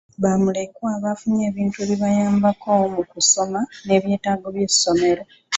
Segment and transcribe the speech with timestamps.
[0.23, 5.23] Bamulekwa baafunye ebintu ebibayambako mu kusoma n'ebyetaago by'essomero.